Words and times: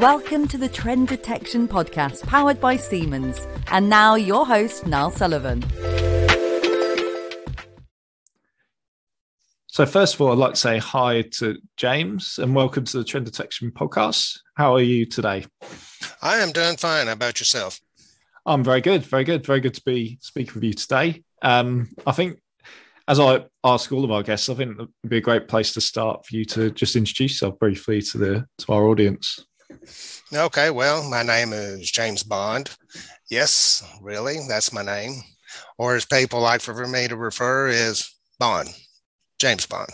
Welcome 0.00 0.46
to 0.48 0.58
the 0.58 0.68
Trend 0.68 1.08
Detection 1.08 1.66
Podcast, 1.66 2.24
powered 2.24 2.60
by 2.60 2.76
Siemens. 2.76 3.48
And 3.66 3.88
now, 3.88 4.14
your 4.14 4.46
host, 4.46 4.86
Niall 4.86 5.10
Sullivan. 5.10 5.64
So, 9.66 9.84
first 9.86 10.14
of 10.14 10.20
all, 10.20 10.30
I'd 10.30 10.38
like 10.38 10.54
to 10.54 10.60
say 10.60 10.78
hi 10.78 11.22
to 11.38 11.56
James 11.76 12.38
and 12.38 12.54
welcome 12.54 12.84
to 12.84 12.98
the 12.98 13.02
Trend 13.02 13.26
Detection 13.26 13.72
Podcast. 13.72 14.38
How 14.54 14.72
are 14.76 14.80
you 14.80 15.04
today? 15.04 15.46
I 16.22 16.36
am 16.36 16.52
doing 16.52 16.76
fine. 16.76 17.08
How 17.08 17.14
about 17.14 17.40
yourself? 17.40 17.80
I'm 18.46 18.62
very 18.62 18.80
good, 18.80 19.02
very 19.02 19.24
good, 19.24 19.44
very 19.44 19.58
good 19.58 19.74
to 19.74 19.82
be 19.84 20.18
speaking 20.20 20.54
with 20.54 20.62
you 20.62 20.74
today. 20.74 21.24
Um, 21.42 21.88
I 22.06 22.12
think, 22.12 22.38
as 23.08 23.18
I 23.18 23.46
ask 23.64 23.90
all 23.90 24.04
of 24.04 24.12
our 24.12 24.22
guests, 24.22 24.48
I 24.48 24.54
think 24.54 24.78
it 24.78 24.78
would 24.78 25.10
be 25.10 25.16
a 25.16 25.22
great 25.22 25.48
place 25.48 25.72
to 25.72 25.80
start 25.80 26.24
for 26.24 26.36
you 26.36 26.44
to 26.44 26.70
just 26.70 26.94
introduce 26.94 27.32
yourself 27.32 27.58
briefly 27.58 28.00
to 28.02 28.18
the 28.18 28.46
to 28.58 28.72
our 28.72 28.84
audience. 28.84 29.44
Okay, 30.32 30.70
well, 30.70 31.08
my 31.08 31.22
name 31.22 31.52
is 31.52 31.90
James 31.90 32.22
Bond. 32.22 32.76
Yes, 33.30 33.82
really, 34.02 34.38
that's 34.48 34.72
my 34.72 34.82
name. 34.82 35.22
Or 35.78 35.96
as 35.96 36.04
people 36.04 36.40
like 36.40 36.60
for 36.60 36.86
me 36.86 37.08
to 37.08 37.16
refer 37.16 37.68
is 37.68 38.14
Bond, 38.38 38.68
James 39.38 39.66
Bond. 39.66 39.90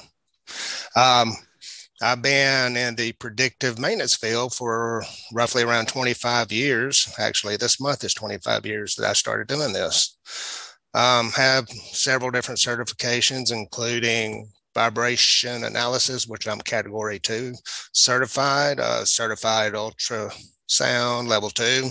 Um, 0.96 1.32
I've 2.02 2.22
been 2.22 2.76
in 2.76 2.96
the 2.96 3.12
predictive 3.12 3.78
maintenance 3.78 4.16
field 4.16 4.54
for 4.54 5.04
roughly 5.32 5.62
around 5.62 5.88
25 5.88 6.52
years. 6.52 7.12
Actually, 7.18 7.56
this 7.56 7.80
month 7.80 8.04
is 8.04 8.14
25 8.14 8.66
years 8.66 8.94
that 8.96 9.08
I 9.08 9.12
started 9.12 9.46
doing 9.46 9.72
this. 9.72 10.18
Um, 10.94 11.30
have 11.30 11.68
several 11.68 12.30
different 12.30 12.60
certifications, 12.60 13.52
including 13.52 14.50
vibration 14.74 15.64
analysis, 15.64 16.26
which 16.26 16.48
I'm 16.48 16.60
category 16.60 17.18
two 17.18 17.54
certified, 17.92 18.80
uh, 18.80 19.04
certified 19.04 19.72
ultrasound 19.74 21.28
level 21.28 21.50
two, 21.50 21.90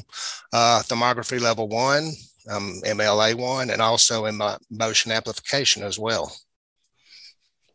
uh, 0.52 0.82
thermography 0.86 1.40
level 1.40 1.68
one, 1.68 2.12
um, 2.50 2.82
MLA 2.86 3.36
one, 3.36 3.70
and 3.70 3.82
also 3.82 4.26
in 4.26 4.38
my 4.38 4.58
motion 4.70 5.12
amplification 5.12 5.84
as 5.84 5.98
well. 5.98 6.36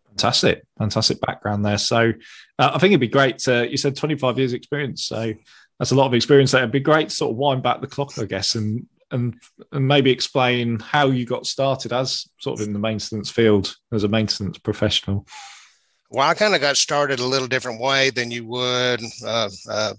Fantastic, 0.09 0.63
fantastic 0.79 1.21
background 1.21 1.65
there. 1.65 1.79
So 1.79 2.13
uh, 2.59 2.71
I 2.75 2.79
think 2.79 2.93
it'd 2.93 3.01
be 3.01 3.09
great 3.09 3.39
to, 3.41 3.69
you 3.71 3.77
said 3.77 3.97
25 3.97 4.39
years 4.39 4.53
experience. 4.53 5.07
So 5.07 5.33
that's 5.79 5.93
a 5.93 5.95
lot 5.95 6.07
of 6.07 6.15
experience 6.15 6.51
there. 6.51 6.63
It'd 6.63 6.73
be 6.73 6.81
great 6.81 7.11
to 7.11 7.15
sort 7.15 7.31
of 7.31 7.37
wind 7.37 7.63
back 7.63 7.81
the 7.81 7.87
clock, 7.87 8.19
I 8.19 8.25
guess, 8.25 8.55
and 8.55 8.87
and 9.11 9.35
and 9.73 9.87
maybe 9.87 10.11
explain 10.11 10.79
how 10.79 11.07
you 11.07 11.25
got 11.25 11.47
started 11.47 11.93
as 11.93 12.27
sort 12.41 12.61
of 12.61 12.67
in 12.67 12.73
the 12.73 12.79
maintenance 12.79 13.31
field 13.31 13.75
as 13.93 14.05
a 14.05 14.09
maintenance 14.09 14.59
professional. 14.59 15.27
Well, 16.11 16.29
I 16.29 16.35
kind 16.35 16.55
of 16.55 16.61
got 16.61 16.77
started 16.77 17.21
a 17.21 17.27
little 17.27 17.49
different 17.49 17.81
way 17.81 18.11
than 18.11 18.31
you 18.31 18.47
would, 18.47 19.01
uh, 19.27 19.51
uh, 19.69 19.95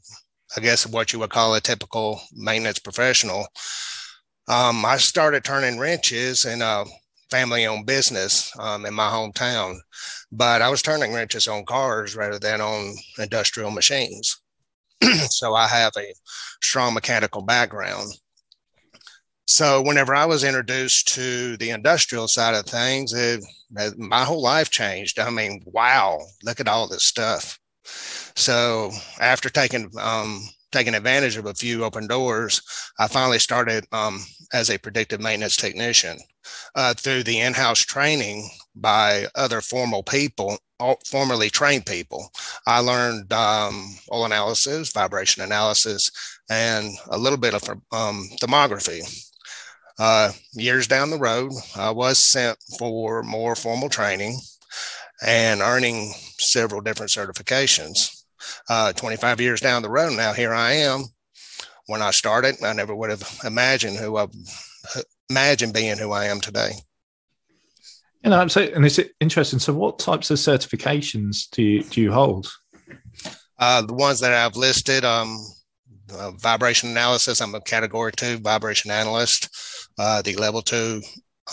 I 0.57 0.59
guess, 0.59 0.87
what 0.87 1.13
you 1.13 1.19
would 1.19 1.29
call 1.29 1.53
a 1.53 1.61
typical 1.61 2.21
maintenance 2.33 2.79
professional. 2.79 3.47
Um, 4.47 4.83
I 4.83 4.97
started 4.97 5.43
turning 5.43 5.77
wrenches 5.77 6.45
in 6.45 6.63
a 6.63 6.85
family-owned 7.29 7.85
business 7.85 8.51
um, 8.57 8.87
in 8.87 8.93
my 8.95 9.07
hometown, 9.07 9.77
but 10.31 10.63
I 10.63 10.69
was 10.69 10.81
turning 10.81 11.13
wrenches 11.13 11.47
on 11.47 11.65
cars 11.65 12.15
rather 12.15 12.39
than 12.39 12.59
on 12.59 12.95
industrial 13.19 13.69
machines. 13.69 14.41
so 15.29 15.53
I 15.53 15.67
have 15.67 15.93
a 15.95 16.13
strong 16.63 16.95
mechanical 16.95 17.43
background. 17.43 18.11
So 19.51 19.81
whenever 19.81 20.13
I 20.13 20.25
was 20.25 20.43
introduced 20.43 21.07
to 21.15 21.57
the 21.57 21.71
industrial 21.71 22.27
side 22.27 22.53
of 22.53 22.67
things, 22.67 23.13
it, 23.13 23.43
my 23.97 24.23
whole 24.23 24.43
life 24.43 24.69
changed. 24.69 25.17
I 25.17 25.31
mean, 25.31 25.63
wow, 25.65 26.19
look 26.43 26.59
at 26.59 26.67
all 26.67 26.87
this 26.87 27.07
stuff. 27.07 27.57
So 28.35 28.91
after 29.19 29.49
taking 29.49 29.89
um, 29.99 30.47
taking 30.71 30.93
advantage 30.93 31.35
of 31.35 31.47
a 31.47 31.55
few 31.55 31.83
open 31.83 32.05
doors, 32.05 32.61
I 32.99 33.07
finally 33.07 33.39
started 33.39 33.87
um, 33.91 34.23
as 34.53 34.69
a 34.69 34.77
predictive 34.77 35.19
maintenance 35.19 35.55
technician 35.55 36.19
uh, 36.75 36.93
through 36.93 37.23
the 37.23 37.39
in-house 37.39 37.79
training 37.79 38.47
by 38.75 39.25
other 39.33 39.61
formal 39.61 40.03
people, 40.03 40.59
formerly 41.07 41.49
trained 41.49 41.87
people. 41.87 42.29
I 42.67 42.81
learned 42.81 43.33
um, 43.33 43.95
oil 44.11 44.25
analysis, 44.25 44.91
vibration 44.93 45.41
analysis, 45.41 46.07
and 46.51 46.91
a 47.07 47.17
little 47.17 47.39
bit 47.39 47.55
of 47.55 47.67
um, 47.91 48.29
thermography. 48.39 49.01
Uh, 49.99 50.31
years 50.53 50.87
down 50.87 51.09
the 51.09 51.17
road, 51.17 51.51
I 51.75 51.91
was 51.91 52.25
sent 52.25 52.57
for 52.77 53.21
more 53.21 53.53
formal 53.53 53.89
training 53.89 54.39
and 55.21 55.59
earning 55.59 56.13
several 56.39 56.79
different 56.79 57.11
certifications. 57.11 58.23
Uh, 58.69 58.93
25 58.93 59.41
years 59.41 59.59
down 59.59 59.81
the 59.81 59.89
road 59.89 60.15
now, 60.15 60.31
here 60.31 60.53
I 60.53 60.71
am. 60.71 61.03
When 61.87 62.01
I 62.01 62.11
started, 62.11 62.63
I 62.63 62.71
never 62.71 62.95
would 62.95 63.09
have 63.09 63.39
imagined 63.43 63.97
who 63.97 64.15
I 64.15 64.27
imagined 65.29 65.73
being 65.73 65.97
who 65.97 66.11
I 66.11 66.25
am 66.25 66.39
today. 66.39 66.71
You 68.23 68.29
know, 68.29 68.47
so 68.47 68.61
and 68.61 68.85
it's 68.85 68.99
interesting. 69.19 69.59
So, 69.59 69.73
what 69.73 69.99
types 69.99 70.29
of 70.29 70.37
certifications 70.37 71.49
do 71.51 71.63
you 71.63 71.83
do 71.83 72.01
you 72.01 72.11
hold? 72.11 72.51
Uh, 73.57 73.81
the 73.81 73.93
ones 73.93 74.19
that 74.19 74.33
I've 74.33 74.55
listed, 74.55 75.03
um, 75.03 75.39
uh, 76.13 76.31
vibration 76.31 76.89
analysis. 76.89 77.41
I'm 77.41 77.55
a 77.55 77.61
category 77.61 78.11
two 78.11 78.37
vibration 78.37 78.91
analyst 78.91 79.49
uh, 79.99 80.21
the 80.21 80.35
level 80.37 80.61
two 80.61 81.01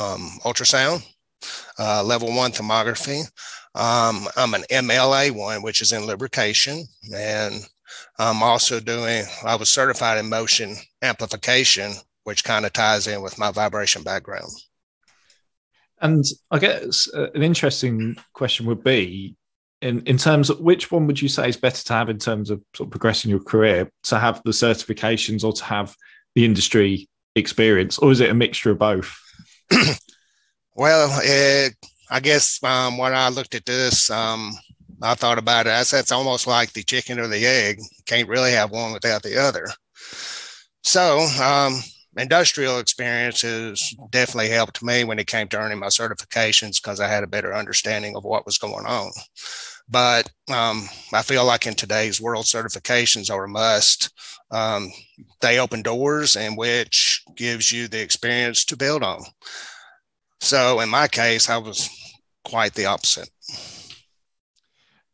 um, 0.00 0.30
ultrasound, 0.44 1.04
uh, 1.78 2.02
level 2.02 2.28
one 2.34 2.52
thermography. 2.52 3.24
Um, 3.74 4.28
I'm 4.36 4.54
an 4.54 4.64
MLA 4.70 5.32
one, 5.32 5.62
which 5.62 5.82
is 5.82 5.92
in 5.92 6.06
lubrication, 6.06 6.84
and 7.14 7.54
I'm 8.18 8.42
also 8.42 8.80
doing. 8.80 9.24
I 9.44 9.56
was 9.56 9.72
certified 9.72 10.18
in 10.18 10.30
motion 10.30 10.76
amplification, 11.02 11.92
which 12.24 12.44
kind 12.44 12.64
of 12.64 12.72
ties 12.72 13.06
in 13.06 13.20
with 13.20 13.38
my 13.38 13.50
vibration 13.50 14.02
background. 14.02 14.52
And 16.00 16.24
I 16.50 16.58
guess 16.58 17.08
uh, 17.12 17.30
an 17.34 17.42
interesting 17.42 18.16
question 18.32 18.66
would 18.66 18.84
be 18.84 19.34
in, 19.82 20.02
in 20.02 20.18
terms 20.18 20.50
of 20.50 20.60
which 20.60 20.90
one 20.90 21.06
would 21.06 21.20
you 21.20 21.28
say 21.28 21.48
is 21.48 21.56
better 21.56 21.82
to 21.84 21.92
have 21.92 22.08
in 22.08 22.18
terms 22.18 22.50
of, 22.50 22.62
sort 22.74 22.88
of 22.88 22.90
progressing 22.92 23.30
your 23.30 23.42
career 23.42 23.90
to 24.04 24.18
have 24.18 24.42
the 24.44 24.50
certifications 24.50 25.42
or 25.42 25.52
to 25.52 25.64
have 25.64 25.96
the 26.34 26.44
industry 26.44 27.08
experience, 27.36 27.98
or 27.98 28.10
is 28.10 28.20
it 28.20 28.30
a 28.30 28.34
mixture 28.34 28.70
of 28.70 28.78
both? 28.78 29.16
well, 30.74 31.20
it, 31.22 31.74
I 32.10 32.20
guess 32.20 32.62
um, 32.64 32.98
when 32.98 33.14
I 33.14 33.28
looked 33.28 33.54
at 33.54 33.66
this, 33.66 34.10
um, 34.10 34.52
I 35.02 35.14
thought 35.14 35.38
about 35.38 35.66
it. 35.66 35.72
I 35.72 35.82
said 35.82 36.00
it's 36.00 36.12
almost 36.12 36.46
like 36.46 36.72
the 36.72 36.82
chicken 36.82 37.20
or 37.20 37.28
the 37.28 37.44
egg. 37.46 37.80
Can't 38.06 38.28
really 38.28 38.52
have 38.52 38.70
one 38.70 38.92
without 38.92 39.22
the 39.22 39.40
other. 39.40 39.66
So, 40.82 41.26
um, 41.42 41.80
industrial 42.16 42.78
experiences 42.78 43.94
definitely 44.10 44.48
helped 44.48 44.82
me 44.82 45.04
when 45.04 45.18
it 45.18 45.26
came 45.26 45.48
to 45.48 45.58
earning 45.58 45.78
my 45.78 45.88
certifications 45.88 46.80
because 46.82 47.00
I 47.00 47.08
had 47.08 47.24
a 47.24 47.28
better 47.28 47.54
understanding 47.54 48.16
of 48.16 48.24
what 48.24 48.46
was 48.46 48.58
going 48.58 48.86
on. 48.86 49.10
But 49.88 50.30
um, 50.52 50.88
I 51.12 51.22
feel 51.22 51.44
like 51.44 51.66
in 51.66 51.74
today's 51.74 52.20
world, 52.20 52.46
certifications 52.46 53.30
are 53.30 53.44
a 53.44 53.48
must. 53.48 54.12
Um, 54.50 54.90
they 55.40 55.58
open 55.58 55.82
doors 55.82 56.36
and 56.36 56.56
which 56.56 57.22
gives 57.36 57.70
you 57.70 57.88
the 57.88 58.02
experience 58.02 58.64
to 58.66 58.76
build 58.76 59.02
on. 59.02 59.22
So 60.40 60.80
in 60.80 60.88
my 60.88 61.08
case, 61.08 61.48
I 61.48 61.58
was 61.58 61.88
quite 62.44 62.74
the 62.74 62.86
opposite. 62.86 63.30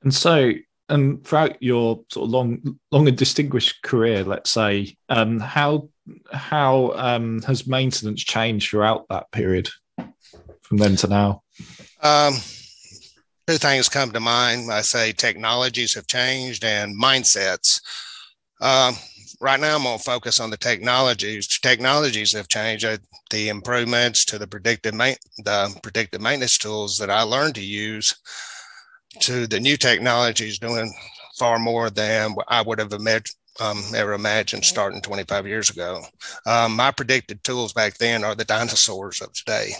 And 0.03 0.13
so, 0.13 0.53
and 0.89 1.25
throughout 1.25 1.63
your 1.63 2.05
sort 2.11 2.25
of 2.25 2.31
long, 2.31 2.79
long 2.91 3.09
and 3.09 3.17
distinguished 3.17 3.83
career, 3.83 4.25
let's 4.25 4.51
say, 4.51 4.97
um, 5.09 5.39
how 5.39 5.89
how 6.33 6.93
um, 6.97 7.43
has 7.43 7.67
maintenance 7.67 8.25
changed 8.25 8.71
throughout 8.71 9.07
that 9.09 9.31
period, 9.31 9.69
from 10.63 10.79
then 10.79 10.97
to 10.97 11.07
now? 11.07 11.43
Um, 12.03 12.35
two 13.47 13.59
things 13.59 13.89
come 13.89 14.13
to 14.13 14.21
mind. 14.21 14.71
I 14.71 14.83
say 14.83 15.13
technologies 15.13 15.95
have 15.95 16.07
changed 16.07 16.65
and 16.65 17.01
mindsets. 17.01 17.81
Um, 18.61 18.95
right 19.41 19.59
now, 19.59 19.77
I'm 19.77 19.83
going 19.83 19.99
to 19.99 20.05
focus 20.05 20.39
on 20.41 20.51
the 20.51 20.57
technologies. 20.57 21.59
Technologies 21.61 22.33
have 22.33 22.49
changed. 22.49 22.85
Uh, 22.85 22.99
the 23.31 23.49
improvements 23.49 24.25
to 24.27 24.39
the 24.39 24.47
predictive 24.47 24.95
ma- 24.95 25.15
the 25.39 25.75
predictive 25.83 26.21
maintenance 26.21 26.59
tools 26.59 26.99
that 26.99 27.11
I 27.11 27.23
learned 27.23 27.55
to 27.57 27.65
use 27.65 28.15
to 29.21 29.47
the 29.47 29.59
new 29.59 29.77
technologies 29.77 30.59
doing 30.59 30.93
far 31.39 31.59
more 31.59 31.91
than 31.91 32.35
I 32.49 32.63
would 32.63 32.79
have 32.79 32.93
imagined. 32.93 33.37
Um, 33.61 33.83
ever 33.95 34.15
imagined 34.15 34.65
starting 34.65 35.03
25 35.03 35.47
years 35.47 35.69
ago. 35.69 36.01
Um, 36.47 36.75
my 36.75 36.91
predicted 36.91 37.45
tools 37.45 37.75
back 37.75 37.99
then 37.99 38.25
are 38.25 38.35
the 38.35 38.47
dinosaurs 38.47 39.21
of 39.21 39.31
today. 39.35 39.75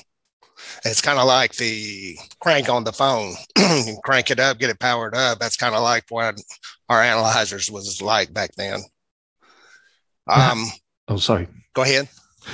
It's 0.85 1.01
kind 1.01 1.19
of 1.19 1.27
like 1.27 1.55
the 1.55 2.17
crank 2.41 2.69
on 2.69 2.85
the 2.85 2.93
phone. 2.93 3.35
you 3.59 3.97
crank 4.05 4.31
it 4.31 4.41
up, 4.41 4.59
get 4.59 4.71
it 4.71 4.79
powered 4.79 5.15
up. 5.15 5.39
That's 5.39 5.57
kind 5.57 5.75
of 5.75 5.83
like 5.83 6.05
what 6.09 6.41
our 6.89 7.03
analyzers 7.03 7.71
was 7.71 8.03
like 8.03 8.33
back 8.33 8.53
then. 8.57 8.81
Um, 10.29 10.67
oh, 11.09 11.17
sorry. 11.17 11.49
Go 11.75 11.83
ahead. 11.83 12.09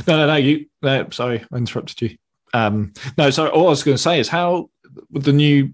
No, 0.07 0.17
no, 0.17 0.27
no. 0.27 0.37
You. 0.37 0.67
No, 0.83 1.09
sorry, 1.11 1.45
I 1.53 1.57
interrupted 1.57 2.01
you. 2.03 2.17
Um, 2.55 2.93
no, 3.17 3.31
sorry. 3.31 3.51
All 3.51 3.67
I 3.67 3.71
was 3.71 3.83
going 3.83 3.97
to 3.97 4.03
say 4.03 4.21
is 4.21 4.29
how 4.29 4.71
with 5.11 5.25
the 5.25 5.33
new 5.33 5.73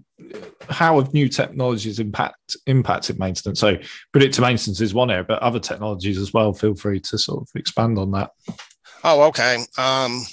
how 0.69 0.99
have 0.99 1.13
new 1.13 1.27
technologies 1.29 1.99
impact 1.99 2.57
impacted 2.67 3.19
maintenance? 3.19 3.59
So 3.59 3.77
predictive 4.11 4.41
maintenance 4.41 4.81
is 4.81 4.93
one 4.93 5.11
area, 5.11 5.23
but 5.23 5.41
other 5.41 5.59
technologies 5.59 6.17
as 6.17 6.33
well. 6.33 6.53
Feel 6.53 6.75
free 6.75 6.99
to 7.01 7.17
sort 7.17 7.41
of 7.41 7.49
expand 7.55 7.97
on 7.97 8.11
that. 8.11 8.31
Oh, 9.03 9.23
okay. 9.23 9.59
Um, 9.77 10.23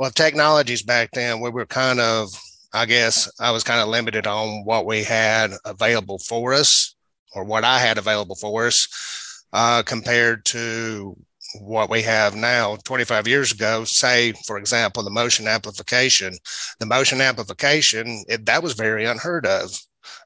well, 0.00 0.10
technologies 0.10 0.82
back 0.82 1.10
then, 1.12 1.40
we 1.40 1.50
were 1.50 1.66
kind 1.66 2.00
of, 2.00 2.30
I 2.72 2.86
guess, 2.86 3.30
I 3.38 3.50
was 3.50 3.62
kind 3.62 3.82
of 3.82 3.88
limited 3.88 4.26
on 4.26 4.64
what 4.64 4.86
we 4.86 5.04
had 5.04 5.50
available 5.66 6.18
for 6.26 6.54
us, 6.54 6.94
or 7.34 7.44
what 7.44 7.64
I 7.64 7.78
had 7.80 7.98
available 7.98 8.34
for 8.34 8.66
us, 8.66 9.44
uh, 9.52 9.82
compared 9.82 10.46
to 10.46 11.14
what 11.60 11.90
we 11.90 12.00
have 12.00 12.34
now. 12.34 12.76
25 12.82 13.28
years 13.28 13.52
ago 13.52 13.82
say 13.84 14.32
for 14.46 14.56
example 14.56 15.02
the 15.02 15.10
motion 15.10 15.48
amplification 15.48 16.32
the 16.78 16.86
motion 16.86 17.20
amplification 17.20 18.24
it, 18.28 18.46
that 18.46 18.62
was 18.62 18.72
very 18.72 19.04
unheard 19.04 19.44
of. 19.44 19.70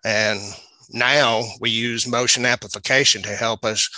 And 0.04 0.38
now 0.92 1.42
we 1.60 1.70
use 1.70 2.06
motion 2.06 2.46
amplification 2.46 3.22
to 3.22 3.34
help 3.34 3.64
us 3.64 3.88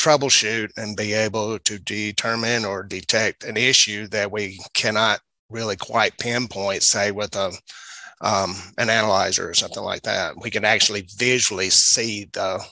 troubleshoot 0.00 0.70
and 0.76 0.96
be 0.96 1.12
able 1.12 1.58
to 1.60 1.78
determine 1.78 2.64
or 2.64 2.82
detect 2.82 3.44
an 3.44 3.56
issue 3.56 4.06
that 4.08 4.30
we 4.30 4.58
cannot 4.74 5.20
really 5.50 5.76
quite 5.76 6.16
pinpoint 6.18 6.82
say 6.82 7.10
with 7.10 7.34
a 7.36 7.52
um, 8.22 8.54
an 8.78 8.90
analyzer 8.90 9.48
or 9.48 9.54
something 9.54 9.82
like 9.82 10.02
that 10.02 10.34
we 10.40 10.50
can 10.50 10.64
actually 10.64 11.06
visually 11.16 11.70
see 11.70 12.28
the 12.32 12.62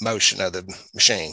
motion 0.00 0.40
of 0.40 0.52
the 0.52 0.62
machine 0.94 1.32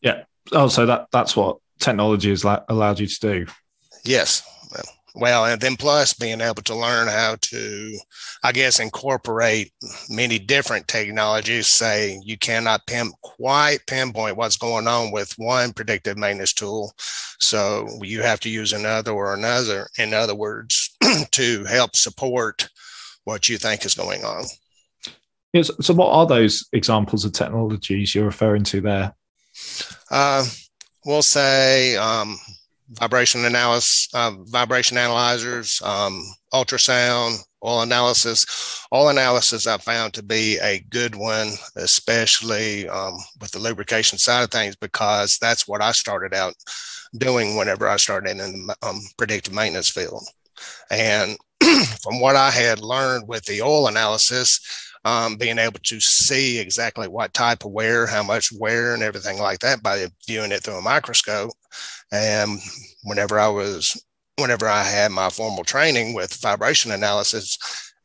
yeah 0.00 0.22
Oh, 0.52 0.68
so 0.68 0.86
that 0.86 1.06
that's 1.10 1.36
what 1.36 1.58
technology 1.78 2.30
has 2.30 2.44
la- 2.44 2.64
allowed 2.68 3.00
you 3.00 3.06
to 3.06 3.20
do. 3.20 3.46
Yes. 4.04 4.42
Well, 5.16 5.44
and 5.44 5.60
then 5.60 5.76
plus 5.76 6.12
being 6.12 6.40
able 6.40 6.62
to 6.62 6.74
learn 6.74 7.06
how 7.06 7.36
to, 7.40 7.98
I 8.42 8.50
guess, 8.50 8.80
incorporate 8.80 9.72
many 10.10 10.40
different 10.40 10.88
technologies. 10.88 11.68
Say 11.68 12.20
you 12.24 12.36
cannot 12.36 12.86
pin, 12.88 13.12
quite 13.22 13.86
pinpoint 13.86 14.36
what's 14.36 14.56
going 14.56 14.88
on 14.88 15.12
with 15.12 15.32
one 15.36 15.72
predictive 15.72 16.18
maintenance 16.18 16.52
tool, 16.52 16.94
so 17.38 17.86
you 18.02 18.22
have 18.22 18.40
to 18.40 18.50
use 18.50 18.72
another 18.72 19.12
or 19.12 19.34
another. 19.34 19.88
In 19.98 20.12
other 20.14 20.34
words, 20.34 20.90
to 21.30 21.64
help 21.64 21.94
support 21.94 22.68
what 23.22 23.48
you 23.48 23.56
think 23.56 23.84
is 23.84 23.94
going 23.94 24.24
on. 24.24 24.44
Yes. 25.52 25.70
So, 25.80 25.94
what 25.94 26.10
are 26.10 26.26
those 26.26 26.66
examples 26.72 27.24
of 27.24 27.32
technologies 27.32 28.14
you're 28.16 28.24
referring 28.24 28.64
to 28.64 28.80
there? 28.80 29.14
Uh, 30.10 30.44
we'll 31.06 31.22
say 31.22 31.96
um, 31.96 32.36
vibration 32.90 33.44
analysis, 33.44 34.08
uh, 34.14 34.32
vibration 34.44 34.96
analyzers, 34.98 35.80
um, 35.84 36.22
ultrasound, 36.52 37.38
oil 37.64 37.82
analysis. 37.82 38.44
Oil 38.92 39.08
analysis 39.08 39.66
I 39.66 39.78
found 39.78 40.14
to 40.14 40.22
be 40.22 40.58
a 40.62 40.84
good 40.90 41.14
one, 41.14 41.52
especially 41.76 42.88
um, 42.88 43.14
with 43.40 43.50
the 43.52 43.58
lubrication 43.58 44.18
side 44.18 44.42
of 44.42 44.50
things, 44.50 44.76
because 44.76 45.38
that's 45.40 45.66
what 45.66 45.82
I 45.82 45.92
started 45.92 46.34
out 46.34 46.54
doing 47.16 47.56
whenever 47.56 47.88
I 47.88 47.96
started 47.96 48.30
in 48.30 48.38
the 48.38 48.76
um, 48.82 49.00
predictive 49.16 49.54
maintenance 49.54 49.90
field. 49.90 50.24
And 50.90 51.36
from 52.02 52.20
what 52.20 52.36
I 52.36 52.50
had 52.50 52.80
learned 52.80 53.28
with 53.28 53.44
the 53.44 53.62
oil 53.62 53.88
analysis, 53.88 54.60
um, 55.04 55.36
being 55.36 55.58
able 55.58 55.80
to 55.82 56.00
see 56.00 56.58
exactly 56.58 57.08
what 57.08 57.34
type 57.34 57.64
of 57.64 57.72
wear, 57.72 58.06
how 58.06 58.22
much 58.22 58.48
wear, 58.58 58.94
and 58.94 59.02
everything 59.02 59.38
like 59.38 59.60
that 59.60 59.82
by 59.82 60.06
viewing 60.26 60.52
it 60.52 60.62
through 60.62 60.78
a 60.78 60.82
microscope. 60.82 61.52
And 62.12 62.58
whenever 63.02 63.38
I 63.38 63.48
was, 63.48 64.02
whenever 64.38 64.68
I 64.68 64.82
had 64.82 65.12
my 65.12 65.30
formal 65.30 65.64
training 65.64 66.14
with 66.14 66.40
vibration 66.40 66.90
analysis, 66.90 67.56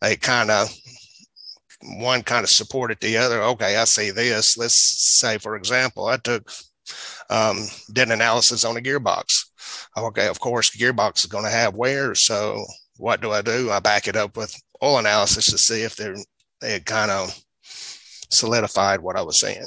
it 0.01 0.21
kind 0.21 0.51
of 0.51 0.73
one 1.81 2.23
kind 2.23 2.43
of 2.43 2.49
supported 2.49 2.99
the 2.99 3.17
other. 3.17 3.41
Okay, 3.41 3.77
I 3.77 3.85
see 3.85 4.11
this. 4.11 4.57
Let's 4.57 5.19
say, 5.19 5.37
for 5.37 5.55
example, 5.55 6.07
I 6.07 6.17
took 6.17 6.51
um, 7.29 7.67
did 7.93 8.11
analysis 8.11 8.65
on 8.65 8.77
a 8.77 8.81
gearbox. 8.81 9.25
Okay, 9.97 10.27
of 10.27 10.39
course, 10.39 10.75
gearbox 10.75 11.19
is 11.19 11.25
going 11.27 11.45
to 11.45 11.49
have 11.49 11.75
wear. 11.75 12.15
So 12.15 12.65
what 12.99 13.21
do 13.21 13.31
I 13.31 13.41
do? 13.41 13.71
I 13.71 13.79
back 13.79 14.07
it 14.07 14.17
up 14.17 14.35
with 14.35 14.53
oil 14.83 14.99
analysis 14.99 15.45
to 15.47 15.57
see 15.57 15.83
if 15.83 15.95
there 15.95 16.15
it 16.61 16.85
kind 16.85 17.09
of 17.09 17.33
solidified 18.29 18.99
what 18.99 19.15
I 19.15 19.21
was 19.21 19.39
saying. 19.39 19.65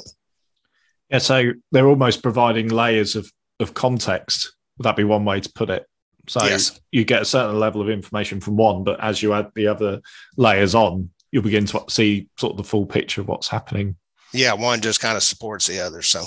Yeah, 1.09 1.17
so 1.17 1.51
they're 1.71 1.87
almost 1.87 2.21
providing 2.21 2.69
layers 2.69 3.15
of 3.15 3.29
of 3.59 3.73
context. 3.73 4.53
Would 4.77 4.85
that 4.85 4.95
be 4.95 5.03
one 5.03 5.25
way 5.25 5.39
to 5.39 5.51
put 5.53 5.69
it? 5.69 5.85
So 6.27 6.43
yes. 6.45 6.79
you 6.91 7.03
get 7.03 7.23
a 7.23 7.25
certain 7.25 7.59
level 7.59 7.81
of 7.81 7.89
information 7.89 8.39
from 8.39 8.55
one, 8.55 8.83
but 8.83 8.99
as 9.03 9.21
you 9.21 9.33
add 9.33 9.51
the 9.55 9.67
other 9.67 9.99
layers 10.37 10.73
on, 10.73 11.09
you'll 11.31 11.43
begin 11.43 11.65
to 11.65 11.83
see 11.89 12.29
sort 12.37 12.51
of 12.51 12.57
the 12.57 12.63
full 12.63 12.85
picture 12.85 13.21
of 13.21 13.27
what's 13.27 13.49
happening. 13.49 13.97
Yeah, 14.31 14.53
one 14.53 14.81
just 14.81 15.01
kind 15.01 15.17
of 15.17 15.23
supports 15.23 15.67
the 15.67 15.81
other. 15.81 16.01
So 16.01 16.23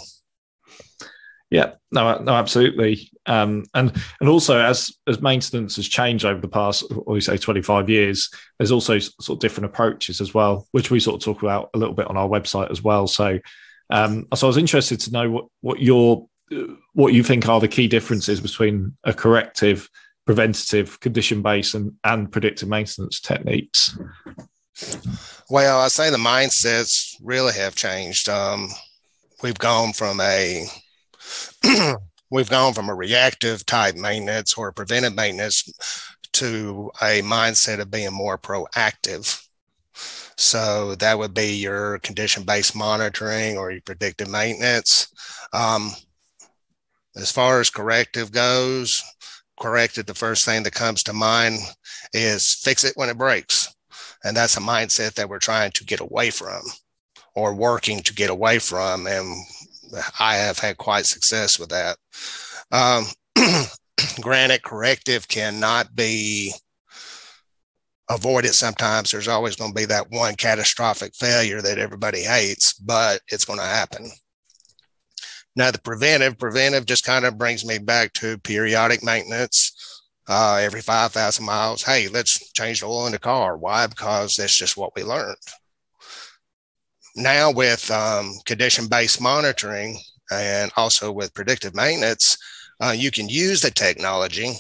yeah, 1.51 1.73
no, 1.93 2.19
no, 2.19 2.33
absolutely. 2.33 3.11
Um, 3.27 3.65
and 3.75 3.93
and 4.21 4.29
also 4.29 4.59
as 4.59 4.91
as 5.07 5.23
maintenance 5.23 5.77
has 5.77 5.87
changed 5.87 6.25
over 6.25 6.41
the 6.41 6.49
past, 6.49 6.85
you 6.91 7.21
say 7.21 7.37
twenty 7.37 7.63
five 7.63 7.89
years, 7.89 8.31
there's 8.59 8.73
also 8.73 8.99
sort 8.99 9.37
of 9.37 9.39
different 9.39 9.67
approaches 9.67 10.21
as 10.21 10.35
well, 10.35 10.67
which 10.73 10.91
we 10.91 10.99
sort 10.99 11.17
of 11.17 11.25
talk 11.25 11.43
about 11.43 11.71
a 11.75 11.79
little 11.79 11.95
bit 11.95 12.09
on 12.09 12.17
our 12.17 12.29
website 12.29 12.71
as 12.71 12.83
well. 12.83 13.07
So, 13.07 13.39
um, 13.91 14.27
so 14.35 14.47
I 14.47 14.49
was 14.49 14.57
interested 14.57 15.01
to 15.01 15.13
know 15.13 15.31
what 15.31 15.45
what 15.61 15.81
your 15.81 16.29
what 16.95 17.13
you 17.13 17.23
think 17.23 17.49
are 17.49 17.61
the 17.61 17.69
key 17.69 17.87
differences 17.87 18.41
between 18.41 18.97
a 19.05 19.13
corrective, 19.15 19.89
preventative, 20.25 20.99
condition 20.99 21.43
based, 21.43 21.75
and 21.77 21.93
and 22.03 22.31
predictive 22.31 22.69
maintenance 22.69 23.21
techniques. 23.21 23.97
Well, 25.49 25.81
I 25.81 25.89
say 25.89 26.11
the 26.11 26.17
mindsets 26.17 27.15
really 27.23 27.55
have 27.55 27.77
changed. 27.77 28.29
Um, 28.29 28.69
we've 29.43 29.59
gone 29.59 29.93
from 29.93 30.21
a 30.21 30.67
we've 32.31 32.51
gone 32.51 32.75
from 32.75 32.89
a 32.89 32.95
reactive 32.95 33.65
type 33.67 33.97
maintenance 33.97 34.55
or 34.55 34.73
preventive 34.73 35.15
maintenance 35.15 35.63
to 36.33 36.91
a 37.01 37.23
mindset 37.23 37.81
of 37.81 37.91
being 37.91 38.13
more 38.13 38.39
proactive. 38.39 39.43
So 40.37 40.95
that 40.97 41.19
would 41.19 41.33
be 41.33 41.55
your 41.55 41.99
condition 42.01 42.43
based 42.43 42.77
monitoring 42.77 43.57
or 43.57 43.71
your 43.71 43.81
predictive 43.81 44.29
maintenance. 44.29 45.09
Um, 45.53 45.93
as 47.17 47.33
far 47.33 47.61
as 47.61 47.71
corrective 47.71 48.33
goes, 48.33 49.03
corrective, 49.59 50.05
the 50.05 50.15
first 50.15 50.45
thing 50.45 50.63
that 50.65 50.75
comes 50.75 51.03
to 51.05 51.15
mind 51.15 51.61
is 52.13 52.61
fix 52.63 52.85
it 52.85 52.93
when 52.97 53.09
it 53.09 53.17
breaks. 53.17 53.75
And 54.23 54.37
that's 54.37 54.57
a 54.57 54.61
mindset 54.61 55.15
that 55.15 55.29
we're 55.29 55.39
trying 55.39 55.71
to 55.73 55.85
get 55.85 56.01
away 56.01 56.31
from 56.31 56.61
or 57.35 57.55
working 57.55 58.01
to 58.01 58.15
get 58.15 58.29
away 58.29 58.59
from. 58.59 59.07
And 59.07 59.37
I 60.19 60.37
have 60.37 60.59
had 60.59 60.77
quite 60.77 61.07
success 61.07 61.59
with 61.59 61.71
that. 61.71 61.97
Um, 62.73 63.07
granted, 64.21 64.63
corrective 64.63 65.29
cannot 65.29 65.95
be 65.95 66.53
avoided 68.09 68.55
sometimes. 68.55 69.11
There's 69.11 69.29
always 69.29 69.57
going 69.57 69.73
to 69.73 69.77
be 69.77 69.87
that 69.87 70.11
one 70.11 70.37
catastrophic 70.37 71.15
failure 71.15 71.61
that 71.61 71.79
everybody 71.79 72.23
hates, 72.23 72.75
but 72.75 73.21
it's 73.29 73.45
going 73.45 73.59
to 73.59 73.65
happen. 73.65 74.11
Now, 75.55 75.71
the 75.71 75.79
preventive, 75.79 76.39
preventive 76.39 76.85
just 76.87 77.05
kind 77.05 77.25
of 77.25 77.39
brings 77.39 77.65
me 77.65 77.79
back 77.79 78.13
to 78.15 78.39
periodic 78.39 79.03
maintenance. 79.03 79.73
Uh, 80.29 80.59
every 80.61 80.83
5,000 80.83 81.45
miles, 81.45 81.83
hey, 81.83 82.09
let's 82.09 82.53
change 82.53 82.81
the 82.81 82.87
oil 82.87 83.07
in 83.07 83.13
the 83.13 83.19
car. 83.19 83.57
Why? 83.57 83.87
Because 83.87 84.35
that's 84.35 84.57
just 84.57 84.77
what 84.77 84.95
we 84.95 85.05
learned 85.05 85.37
now 87.17 87.51
with 87.51 87.91
um, 87.91 88.33
condition 88.45 88.89
based 88.89 89.21
monitoring 89.21 89.99
and 90.31 90.71
also 90.77 91.11
with 91.11 91.35
predictive 91.35 91.75
maintenance, 91.75 92.37
uh, 92.81 92.95
you 92.97 93.11
can 93.11 93.29
use 93.29 93.61
the 93.61 93.71
technology 93.71 94.55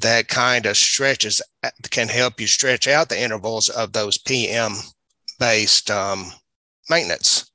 that 0.00 0.28
kind 0.28 0.66
of 0.66 0.76
stretches, 0.76 1.42
can 1.90 2.08
help 2.08 2.40
you 2.40 2.46
stretch 2.46 2.86
out 2.86 3.08
the 3.08 3.20
intervals 3.20 3.68
of 3.68 3.92
those 3.92 4.18
PM 4.18 4.74
based 5.38 5.90
um, 5.90 6.30
maintenance. 6.88 7.50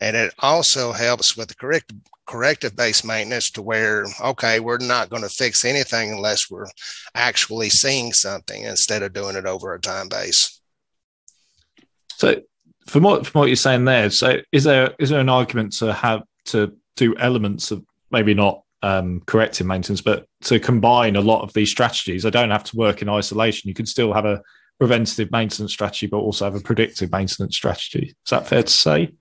And 0.00 0.16
it 0.16 0.34
also 0.40 0.92
helps 0.92 1.36
with 1.36 1.48
the 1.48 1.54
correct, 1.54 1.92
corrective 2.26 2.76
based 2.76 3.04
maintenance 3.06 3.50
to 3.52 3.62
where, 3.62 4.06
okay, 4.22 4.60
we're 4.60 4.78
not 4.78 5.10
going 5.10 5.22
to 5.22 5.28
fix 5.28 5.64
anything 5.64 6.12
unless 6.12 6.50
we're 6.50 6.66
actually 7.14 7.70
seeing 7.70 8.12
something 8.12 8.64
instead 8.64 9.02
of 9.02 9.12
doing 9.12 9.36
it 9.36 9.46
over 9.46 9.72
a 9.72 9.80
time 9.80 10.08
base. 10.08 10.60
So 12.16 12.42
from 12.86 13.02
what 13.02 13.26
from 13.26 13.40
what 13.40 13.48
you're 13.48 13.56
saying 13.56 13.84
there, 13.84 14.10
so 14.10 14.38
is 14.52 14.64
there 14.64 14.94
is 14.98 15.10
there 15.10 15.20
an 15.20 15.28
argument 15.28 15.72
to 15.74 15.92
have 15.92 16.22
to 16.46 16.74
do 16.96 17.16
elements 17.18 17.70
of 17.70 17.84
maybe 18.10 18.34
not 18.34 18.62
um, 18.82 19.20
corrective 19.26 19.66
maintenance, 19.66 20.00
but 20.00 20.26
to 20.42 20.58
combine 20.60 21.16
a 21.16 21.20
lot 21.20 21.42
of 21.42 21.52
these 21.52 21.70
strategies? 21.70 22.24
I 22.24 22.30
don't 22.30 22.50
have 22.50 22.64
to 22.64 22.76
work 22.76 23.02
in 23.02 23.08
isolation. 23.08 23.68
You 23.68 23.74
can 23.74 23.86
still 23.86 24.12
have 24.12 24.24
a 24.24 24.42
preventative 24.78 25.30
maintenance 25.30 25.72
strategy, 25.72 26.06
but 26.06 26.18
also 26.18 26.44
have 26.44 26.54
a 26.54 26.60
predictive 26.60 27.10
maintenance 27.10 27.56
strategy. 27.56 28.14
Is 28.24 28.30
that 28.30 28.46
fair 28.46 28.62
to 28.62 28.72
say? 28.72 29.12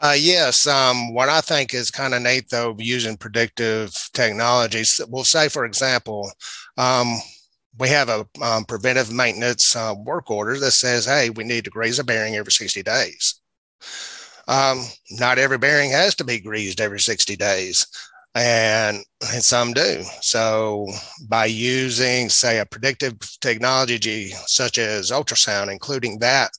Uh, 0.00 0.16
yes. 0.16 0.66
Um, 0.66 1.12
what 1.12 1.28
I 1.28 1.40
think 1.40 1.74
is 1.74 1.90
kind 1.90 2.14
of 2.14 2.22
neat, 2.22 2.50
though, 2.50 2.76
using 2.78 3.16
predictive 3.16 3.92
technologies, 4.12 5.00
we'll 5.08 5.24
say, 5.24 5.48
for 5.48 5.64
example, 5.64 6.30
um, 6.76 7.18
we 7.78 7.88
have 7.88 8.08
a 8.08 8.26
um, 8.42 8.64
preventive 8.64 9.12
maintenance 9.12 9.74
uh, 9.76 9.94
work 9.96 10.30
order 10.30 10.58
that 10.58 10.72
says, 10.72 11.06
hey, 11.06 11.30
we 11.30 11.44
need 11.44 11.64
to 11.64 11.70
grease 11.70 11.98
a 11.98 12.04
bearing 12.04 12.36
every 12.36 12.52
60 12.52 12.82
days. 12.82 13.40
Um, 14.48 14.84
not 15.10 15.38
every 15.38 15.58
bearing 15.58 15.90
has 15.90 16.14
to 16.16 16.24
be 16.24 16.40
greased 16.40 16.80
every 16.80 17.00
60 17.00 17.36
days, 17.36 17.86
and, 18.34 19.04
and 19.32 19.42
some 19.42 19.74
do. 19.74 20.02
So, 20.22 20.86
by 21.28 21.46
using, 21.46 22.30
say, 22.30 22.58
a 22.58 22.66
predictive 22.66 23.18
technology 23.40 24.28
such 24.46 24.78
as 24.78 25.10
ultrasound, 25.10 25.70
including 25.70 26.18
that 26.20 26.50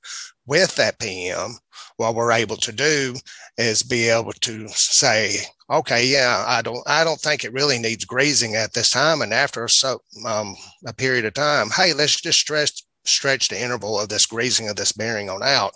with 0.46 0.76
that 0.76 1.00
PM, 1.00 1.58
what 1.98 2.16
we're 2.16 2.32
able 2.32 2.58
to 2.58 2.72
do 2.72 3.16
is 3.60 3.84
be 3.84 4.08
able 4.08 4.32
to 4.32 4.68
say, 4.70 5.36
okay, 5.70 6.06
yeah, 6.06 6.46
I 6.48 6.62
don't, 6.62 6.82
I 6.88 7.04
don't 7.04 7.20
think 7.20 7.44
it 7.44 7.54
really 7.54 7.78
needs 7.78 8.06
grazing 8.06 8.56
at 8.56 8.74
this 8.74 8.90
time. 8.90 9.22
And 9.22 9.34
after 9.34 9.68
so, 9.68 10.02
um, 10.26 10.56
a 10.88 10.94
period 10.94 11.26
of 11.26 11.34
time, 11.34 11.70
hey, 11.76 11.94
let's 11.94 12.20
just 12.20 12.40
stretch 12.40 12.84
stretch 13.06 13.48
the 13.48 13.62
interval 13.62 14.00
of 14.00 14.10
this 14.10 14.26
grazing 14.26 14.70
of 14.70 14.76
this 14.76 14.92
bearing 14.92 15.30
on 15.30 15.42
out, 15.42 15.74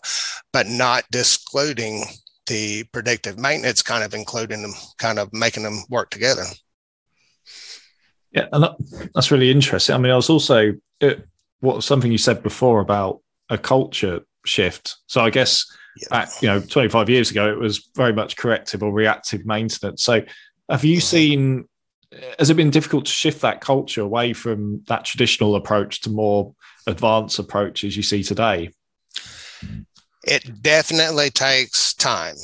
but 0.51 0.67
not 0.67 1.03
discluding 1.09 2.03
the 2.47 2.83
predictive 2.91 3.37
maintenance, 3.37 3.81
kind 3.81 4.03
of 4.03 4.13
including 4.13 4.61
them, 4.61 4.73
kind 4.97 5.17
of 5.19 5.33
making 5.33 5.63
them 5.63 5.83
work 5.89 6.09
together. 6.09 6.43
Yeah, 8.31 8.47
and 8.51 8.63
that, 8.63 9.09
that's 9.13 9.31
really 9.31 9.51
interesting. 9.51 9.95
I 9.95 9.97
mean, 9.97 10.11
I 10.11 10.15
was 10.15 10.29
also 10.29 10.73
it, 10.99 11.25
what 11.59 11.83
something 11.83 12.11
you 12.11 12.17
said 12.17 12.43
before 12.43 12.81
about 12.81 13.21
a 13.49 13.57
culture 13.57 14.21
shift. 14.45 14.97
So 15.07 15.21
I 15.21 15.29
guess 15.29 15.65
yeah. 15.97 16.07
back, 16.09 16.29
you 16.41 16.47
know, 16.47 16.59
25 16.59 17.09
years 17.09 17.31
ago, 17.31 17.51
it 17.51 17.59
was 17.59 17.89
very 17.95 18.13
much 18.13 18.37
corrective 18.37 18.83
or 18.83 18.91
reactive 18.91 19.45
maintenance. 19.45 20.03
So 20.03 20.21
have 20.69 20.83
you 20.83 20.99
seen, 20.99 21.65
has 22.39 22.49
it 22.49 22.55
been 22.55 22.69
difficult 22.69 23.05
to 23.05 23.11
shift 23.11 23.41
that 23.41 23.61
culture 23.61 24.01
away 24.01 24.33
from 24.33 24.83
that 24.87 25.05
traditional 25.05 25.55
approach 25.55 26.01
to 26.01 26.09
more 26.09 26.53
advanced 26.87 27.39
approaches 27.39 27.97
you 27.97 28.03
see 28.03 28.23
today? 28.23 28.71
It 30.23 30.61
definitely 30.61 31.29
takes 31.31 31.93
time, 31.93 32.35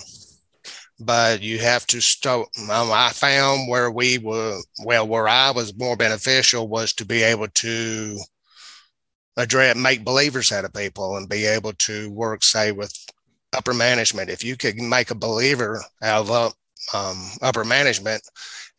but 0.99 1.41
you 1.41 1.59
have 1.59 1.87
to 1.87 2.01
start. 2.01 2.49
Um, 2.59 2.91
I 2.91 3.11
found 3.13 3.69
where 3.69 3.89
we 3.89 4.17
were, 4.17 4.59
well, 4.83 5.07
where 5.07 5.29
I 5.29 5.51
was 5.51 5.77
more 5.77 5.95
beneficial 5.95 6.67
was 6.67 6.93
to 6.93 7.05
be 7.05 7.23
able 7.23 7.47
to 7.47 8.19
address, 9.37 9.77
make 9.77 10.03
believers 10.03 10.51
out 10.51 10.65
of 10.65 10.73
people 10.73 11.15
and 11.15 11.29
be 11.29 11.45
able 11.45 11.71
to 11.73 12.11
work, 12.11 12.43
say, 12.43 12.73
with 12.73 12.93
upper 13.53 13.73
management. 13.73 14.29
If 14.29 14.43
you 14.43 14.55
could 14.57 14.77
make 14.77 15.11
a 15.11 15.15
believer 15.15 15.81
out 16.01 16.29
of 16.29 16.53
um, 16.93 17.29
upper 17.41 17.63
management, 17.63 18.21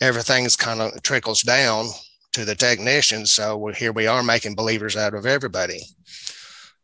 everything's 0.01 0.57
kind 0.57 0.81
of 0.81 1.03
trickles 1.03 1.43
down 1.43 1.87
to 2.33 2.45
the 2.45 2.55
technicians. 2.55 3.33
So 3.33 3.69
here 3.69 3.93
we 3.93 4.07
are 4.07 4.23
making 4.23 4.55
believers 4.55 4.97
out 4.97 5.15
of 5.15 5.27
everybody. 5.27 5.81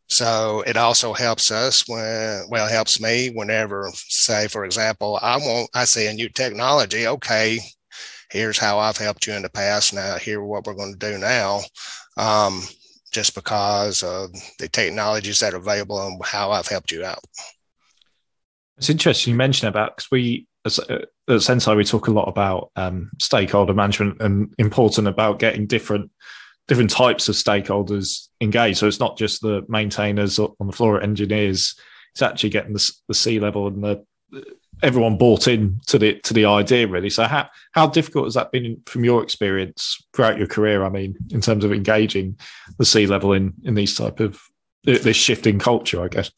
So 0.09 0.63
it 0.65 0.77
also 0.77 1.13
helps 1.13 1.51
us 1.51 1.87
when, 1.87 2.45
well, 2.49 2.67
helps 2.69 3.01
me 3.01 3.29
whenever, 3.29 3.91
say, 3.93 4.47
for 4.47 4.63
example, 4.63 5.19
I 5.21 5.37
want, 5.37 5.69
I 5.73 5.83
see 5.83 6.07
a 6.07 6.13
new 6.13 6.29
technology. 6.29 7.07
Okay, 7.07 7.59
here's 8.29 8.57
how 8.57 8.79
I've 8.79 8.97
helped 8.97 9.27
you 9.27 9.33
in 9.33 9.41
the 9.41 9.49
past. 9.49 9.93
Now, 9.93 10.17
here 10.17 10.41
what 10.41 10.65
we're 10.65 10.75
going 10.75 10.93
to 10.97 11.11
do 11.11 11.17
now. 11.17 11.61
Um, 12.15 12.61
just 13.11 13.35
because 13.35 14.03
of 14.03 14.31
the 14.59 14.67
technologies 14.67 15.39
that 15.39 15.53
are 15.53 15.57
available 15.57 16.05
and 16.05 16.21
how 16.23 16.51
I've 16.51 16.67
helped 16.67 16.91
you 16.91 17.03
out. 17.03 17.23
It's 18.77 18.89
interesting 18.89 19.31
you 19.31 19.37
mentioned 19.37 19.69
about 19.69 19.95
because 19.95 20.11
we 20.11 20.47
as, 20.65 20.79
uh, 20.79 21.05
at 21.29 21.41
Senseye 21.41 21.75
we 21.75 21.83
talk 21.83 22.07
a 22.07 22.11
lot 22.11 22.27
about 22.27 22.71
um, 22.75 23.09
stakeholder 23.19 23.73
management 23.73 24.21
and 24.21 24.53
important 24.57 25.07
about 25.07 25.39
getting 25.39 25.65
different 25.65 26.11
different 26.67 26.89
types 26.89 27.29
of 27.29 27.35
stakeholders 27.35 28.27
engaged. 28.41 28.77
So 28.77 28.87
it's 28.87 28.99
not 28.99 29.17
just 29.17 29.41
the 29.41 29.65
maintainers 29.69 30.37
on 30.37 30.67
the 30.67 30.73
floor, 30.73 31.01
engineers. 31.01 31.75
It's 32.13 32.21
actually 32.21 32.49
getting 32.49 32.73
the, 32.73 32.91
the 33.07 33.13
C 33.13 33.39
level 33.39 33.67
and 33.67 33.83
the 33.83 34.03
everyone 34.83 35.17
bought 35.17 35.47
in 35.47 35.79
to 35.87 35.97
the 35.97 36.19
to 36.19 36.33
the 36.33 36.45
idea 36.45 36.87
really. 36.87 37.09
So 37.09 37.23
how 37.23 37.49
how 37.71 37.87
difficult 37.87 38.25
has 38.25 38.33
that 38.35 38.51
been 38.51 38.81
from 38.85 39.03
your 39.03 39.23
experience 39.23 39.97
throughout 40.13 40.37
your 40.37 40.47
career? 40.47 40.83
I 40.83 40.89
mean, 40.89 41.15
in 41.31 41.41
terms 41.41 41.63
of 41.63 41.73
engaging 41.73 42.37
the 42.77 42.85
C 42.85 43.07
level 43.07 43.33
in 43.33 43.53
in 43.63 43.75
these 43.75 43.95
type 43.95 44.19
of 44.19 44.39
this 44.87 45.17
shifting 45.17 45.59
culture, 45.59 46.01
I 46.01 46.07
guess. 46.07 46.31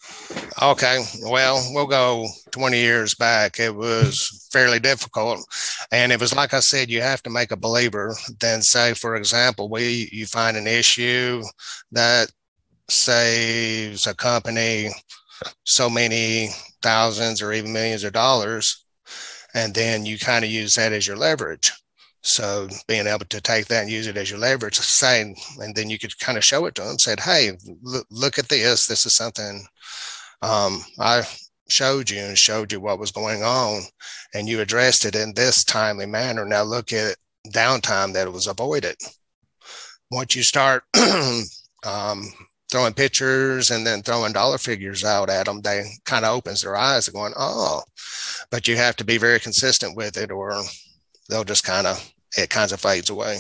Okay, 0.62 1.06
well, 1.24 1.64
we'll 1.72 1.86
go 1.86 2.28
20 2.52 2.78
years 2.78 3.14
back. 3.14 3.60
It 3.60 3.76
was 3.76 4.48
fairly 4.52 4.80
difficult, 4.80 5.46
and 5.92 6.12
it 6.12 6.20
was 6.20 6.36
like 6.36 6.54
I 6.54 6.60
said, 6.60 6.90
you 6.90 7.02
have 7.02 7.22
to 7.24 7.30
make 7.30 7.52
a 7.52 7.58
believer. 7.58 8.16
Then, 8.40 8.62
say, 8.62 8.94
for 8.94 9.16
example, 9.16 9.70
we 9.70 10.10
you 10.12 10.26
find 10.26 10.58
an 10.58 10.68
issue 10.68 11.44
that 11.92 12.32
saves 12.90 14.08
a 14.08 14.16
company 14.16 14.90
so 15.64 15.90
many 15.90 16.50
thousands 16.82 17.42
or 17.42 17.54
even 17.54 17.72
millions 17.72 18.04
of 18.04 18.14
dollars. 18.14 18.84
And 19.54 19.74
then 19.74 20.06
you 20.06 20.20
kind 20.20 20.46
of 20.46 20.52
use 20.52 20.76
that 20.76 20.94
as 20.94 21.08
your 21.08 21.18
leverage. 21.18 21.72
So 22.22 22.68
being 22.88 23.08
able 23.08 23.26
to 23.26 23.42
take 23.42 23.68
that 23.68 23.84
and 23.84 23.92
use 23.92 24.08
it 24.08 24.18
as 24.18 24.30
your 24.30 24.40
leverage, 24.40 24.78
saying, 24.78 25.38
and 25.60 25.76
then 25.76 25.90
you 25.90 25.98
could 25.98 26.18
kind 26.20 26.38
of 26.38 26.44
show 26.44 26.66
it 26.66 26.76
to 26.76 26.82
them, 26.82 27.00
said, 27.00 27.22
"Hey, 27.22 27.54
look, 27.82 28.08
look 28.12 28.38
at 28.38 28.50
this. 28.50 28.88
This 28.88 29.06
is 29.06 29.16
something 29.16 29.66
um, 30.42 30.84
I 31.00 31.24
showed 31.70 32.10
you 32.10 32.20
and 32.20 32.38
showed 32.38 32.72
you 32.72 32.80
what 32.82 33.00
was 33.00 33.12
going 33.12 33.44
on, 33.44 33.84
and 34.34 34.50
you 34.50 34.60
addressed 34.60 35.06
it 35.06 35.16
in 35.16 35.34
this 35.34 35.64
timely 35.64 36.06
manner. 36.06 36.46
Now 36.46 36.64
look 36.64 36.92
at 36.92 37.16
downtime 37.48 38.14
that 38.14 38.32
was 38.32 38.48
avoided. 38.48 38.96
Once 40.12 40.36
you 40.36 40.44
start 40.44 40.84
um, 41.86 42.34
throwing 42.72 42.94
pictures 42.94 43.70
and 43.70 43.86
then 43.86 44.02
throwing 44.02 44.34
dollar 44.34 44.58
figures 44.58 45.04
out 45.04 45.30
at 45.30 45.46
them, 45.46 45.62
they 45.62 45.84
kind 46.06 46.26
of 46.26 46.36
opens 46.36 46.62
their 46.62 46.76
eyes 46.76 47.08
and 47.08 47.16
going, 47.16 47.34
oh, 47.38 47.84
but 48.50 48.68
you 48.68 48.76
have 48.76 48.96
to 48.98 49.04
be 49.04 49.18
very 49.18 49.40
consistent 49.40 49.96
with 49.96 50.18
it 50.18 50.32
or 50.32 50.62
they'll 51.30 51.44
just 51.44 51.64
kind 51.64 51.88
of, 51.88 52.12
it 52.38 52.50
kind 52.50 52.72
of 52.72 52.80
fades 52.82 53.10
away, 53.10 53.38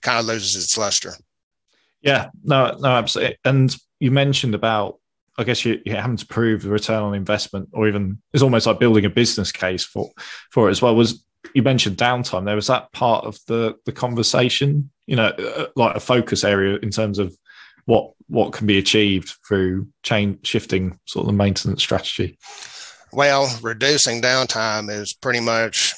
kind 0.00 0.18
of 0.18 0.26
loses 0.26 0.56
its 0.56 0.76
luster. 0.76 1.12
Yeah, 2.02 2.30
no, 2.42 2.76
no, 2.80 2.88
absolutely. 2.88 3.36
And 3.44 3.74
you 4.00 4.10
mentioned 4.10 4.54
about, 4.54 4.98
I 5.36 5.44
guess 5.44 5.64
you, 5.64 5.80
you 5.84 5.94
having 5.94 6.16
to 6.16 6.26
prove 6.26 6.62
the 6.62 6.70
return 6.70 7.02
on 7.02 7.14
investment, 7.14 7.68
or 7.72 7.86
even 7.86 8.20
it's 8.32 8.42
almost 8.42 8.66
like 8.66 8.80
building 8.80 9.04
a 9.04 9.10
business 9.10 9.52
case 9.52 9.84
for 9.84 10.10
for 10.50 10.66
it 10.68 10.72
as 10.72 10.82
well. 10.82 10.96
Was 10.96 11.24
you 11.54 11.62
mentioned 11.62 11.96
downtime? 11.96 12.44
There 12.44 12.56
was 12.56 12.66
that 12.66 12.90
part 12.92 13.24
of 13.24 13.38
the 13.46 13.76
the 13.86 13.92
conversation, 13.92 14.90
you 15.06 15.14
know, 15.14 15.28
uh, 15.28 15.66
like 15.76 15.94
a 15.94 16.00
focus 16.00 16.42
area 16.42 16.78
in 16.82 16.90
terms 16.90 17.20
of 17.20 17.36
what 17.84 18.12
what 18.26 18.52
can 18.52 18.66
be 18.66 18.78
achieved 18.78 19.32
through 19.46 19.86
change 20.02 20.46
shifting 20.46 20.98
sort 21.04 21.22
of 21.22 21.28
the 21.28 21.32
maintenance 21.32 21.82
strategy? 21.82 22.36
Well, 23.12 23.48
reducing 23.62 24.20
downtime 24.20 24.90
is 24.90 25.14
pretty 25.14 25.40
much 25.40 25.94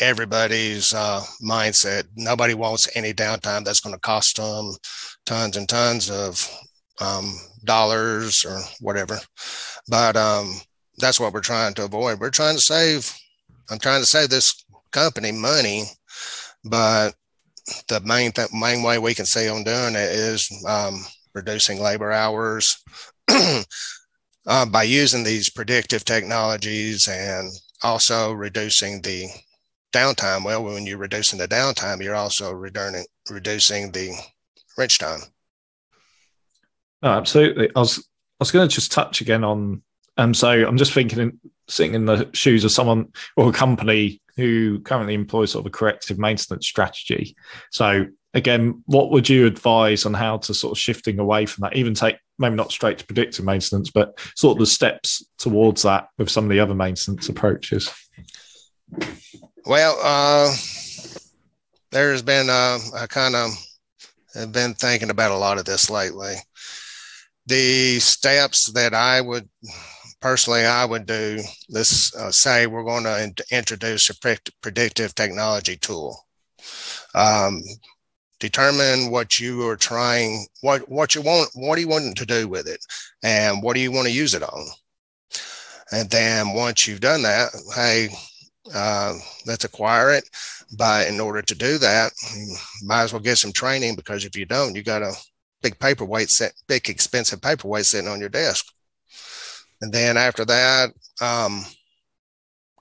everybody's 0.00 0.92
uh, 0.94 1.22
mindset. 1.42 2.04
Nobody 2.16 2.54
wants 2.54 2.88
any 2.94 3.12
downtime 3.12 3.64
that's 3.64 3.80
going 3.80 3.94
to 3.94 4.00
cost 4.00 4.36
them 4.36 4.74
tons 5.26 5.56
and 5.56 5.68
tons 5.68 6.10
of 6.10 6.48
um, 7.00 7.34
dollars 7.64 8.44
or 8.46 8.60
whatever. 8.80 9.18
But 9.88 10.16
um, 10.16 10.52
that's 10.98 11.20
what 11.20 11.32
we're 11.32 11.40
trying 11.40 11.74
to 11.74 11.84
avoid. 11.84 12.20
We're 12.20 12.30
trying 12.30 12.56
to 12.56 12.62
save. 12.62 13.12
I'm 13.70 13.78
trying 13.78 14.00
to 14.00 14.06
save 14.06 14.30
this 14.30 14.52
company 14.92 15.32
money, 15.32 15.84
but 16.64 17.14
the 17.88 18.00
main 18.00 18.32
th- 18.32 18.52
main 18.52 18.82
way 18.82 18.98
we 18.98 19.14
can 19.14 19.26
see 19.26 19.48
on 19.48 19.64
doing 19.64 19.94
it 19.94 20.10
is 20.10 20.48
um, 20.66 21.04
reducing 21.34 21.80
labor 21.80 22.10
hours 22.10 22.82
uh, 23.28 24.66
by 24.66 24.82
using 24.82 25.24
these 25.24 25.50
predictive 25.50 26.04
technologies 26.04 27.06
and 27.08 27.52
also 27.82 28.32
reducing 28.32 29.02
the 29.02 29.28
downtime. 29.92 30.44
Well, 30.44 30.64
when 30.64 30.86
you're 30.86 30.98
reducing 30.98 31.38
the 31.38 31.48
downtime, 31.48 32.02
you're 32.02 32.14
also 32.14 32.52
reducing 32.52 33.04
reducing 33.30 33.92
the 33.92 34.12
wrench 34.76 34.98
time. 34.98 35.20
Absolutely. 37.02 37.70
I 37.74 37.80
was 37.80 37.98
I 37.98 38.40
was 38.40 38.50
going 38.50 38.68
to 38.68 38.74
just 38.74 38.92
touch 38.92 39.20
again 39.20 39.44
on. 39.44 39.82
Um, 40.16 40.34
so 40.34 40.48
I'm 40.48 40.78
just 40.78 40.92
thinking, 40.92 41.20
in, 41.20 41.40
sitting 41.68 41.94
in 41.94 42.06
the 42.06 42.28
shoes 42.32 42.64
of 42.64 42.72
someone 42.72 43.12
or 43.36 43.50
a 43.50 43.52
company 43.52 44.20
who 44.36 44.80
currently 44.80 45.14
employs 45.14 45.52
sort 45.52 45.62
of 45.62 45.66
a 45.66 45.76
corrective 45.76 46.18
maintenance 46.18 46.66
strategy. 46.66 47.36
So 47.70 48.06
again, 48.34 48.82
what 48.86 49.10
would 49.10 49.28
you 49.28 49.46
advise 49.46 50.06
on 50.06 50.14
how 50.14 50.38
to 50.38 50.54
sort 50.54 50.72
of 50.72 50.78
shifting 50.78 51.18
away 51.18 51.46
from 51.46 51.62
that? 51.62 51.76
Even 51.76 51.94
take 51.94 52.16
maybe 52.38 52.56
not 52.56 52.72
straight 52.72 52.98
to 52.98 53.06
predictive 53.06 53.44
maintenance, 53.44 53.90
but 53.90 54.18
sort 54.36 54.56
of 54.56 54.60
the 54.60 54.66
steps 54.66 55.24
towards 55.38 55.82
that 55.82 56.08
with 56.18 56.30
some 56.30 56.44
of 56.44 56.50
the 56.50 56.60
other 56.60 56.74
maintenance 56.74 57.28
approaches. 57.28 57.92
Well, 59.68 59.98
uh, 60.02 60.56
there's 61.90 62.22
been 62.22 62.48
uh, 62.48 62.78
I 62.96 63.06
kind 63.06 63.34
of 63.36 63.50
have 64.32 64.50
been 64.50 64.72
thinking 64.72 65.10
about 65.10 65.30
a 65.30 65.36
lot 65.36 65.58
of 65.58 65.66
this 65.66 65.90
lately. 65.90 66.36
The 67.44 67.98
steps 67.98 68.72
that 68.72 68.94
I 68.94 69.20
would 69.20 69.46
personally 70.22 70.64
I 70.64 70.86
would 70.86 71.04
do. 71.04 71.42
Let's 71.68 72.16
uh, 72.16 72.30
say 72.30 72.66
we're 72.66 72.82
going 72.82 73.04
to 73.04 73.22
in- 73.22 73.34
introduce 73.50 74.08
a 74.08 74.38
predictive 74.62 75.14
technology 75.14 75.76
tool. 75.76 76.18
Um, 77.14 77.60
determine 78.40 79.10
what 79.10 79.38
you 79.38 79.68
are 79.68 79.76
trying, 79.76 80.46
what, 80.62 80.88
what 80.88 81.14
you 81.14 81.20
want, 81.20 81.50
what 81.54 81.74
do 81.74 81.82
you 81.82 81.88
want 81.88 82.16
to 82.16 82.24
do 82.24 82.48
with 82.48 82.66
it? 82.66 82.80
And 83.22 83.62
what 83.62 83.74
do 83.74 83.80
you 83.80 83.92
want 83.92 84.06
to 84.06 84.14
use 84.14 84.32
it 84.32 84.42
on? 84.42 84.66
And 85.92 86.08
then 86.08 86.54
once 86.54 86.88
you've 86.88 87.00
done 87.00 87.20
that, 87.22 87.50
hey, 87.74 88.08
uh, 88.74 89.14
let's 89.46 89.64
acquire 89.64 90.12
it. 90.12 90.28
But 90.76 91.08
in 91.08 91.20
order 91.20 91.42
to 91.42 91.54
do 91.54 91.78
that, 91.78 92.12
you 92.36 92.56
might 92.84 93.04
as 93.04 93.12
well 93.12 93.22
get 93.22 93.38
some 93.38 93.52
training 93.52 93.96
because 93.96 94.24
if 94.24 94.36
you 94.36 94.44
don't, 94.44 94.74
you 94.74 94.82
got 94.82 95.02
a 95.02 95.14
big 95.62 95.78
paperweight 95.78 96.30
set, 96.30 96.52
big 96.66 96.88
expensive 96.88 97.40
paperweight 97.40 97.86
sitting 97.86 98.08
on 98.08 98.20
your 98.20 98.28
desk. 98.28 98.66
And 99.80 99.92
then 99.92 100.16
after 100.16 100.44
that, 100.44 100.90
um, 101.20 101.64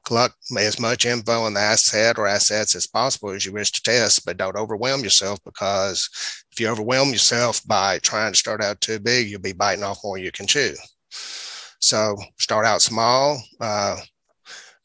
collect 0.07 0.35
as 0.57 0.79
much 0.79 1.05
info 1.05 1.41
on 1.43 1.53
the 1.53 1.59
asset 1.59 2.17
or 2.17 2.27
assets 2.27 2.75
as 2.75 2.87
possible 2.87 3.31
as 3.31 3.45
you 3.45 3.51
wish 3.51 3.71
to 3.71 3.81
test, 3.81 4.25
but 4.25 4.37
don't 4.37 4.55
overwhelm 4.55 5.03
yourself 5.03 5.37
because 5.43 6.09
if 6.51 6.59
you 6.59 6.67
overwhelm 6.69 7.09
yourself 7.09 7.61
by 7.67 7.99
trying 7.99 8.31
to 8.31 8.37
start 8.37 8.61
out 8.61 8.79
too 8.79 8.99
big, 8.99 9.27
you'll 9.27 9.41
be 9.41 9.51
biting 9.51 9.83
off 9.83 9.99
more 10.03 10.17
you 10.17 10.31
can 10.31 10.47
chew. 10.47 10.73
So 11.79 12.15
start 12.39 12.65
out 12.65 12.81
small, 12.81 13.41
uh, 13.59 13.97